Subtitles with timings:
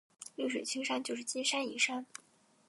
[0.35, 2.07] 绿水青山就是金山银山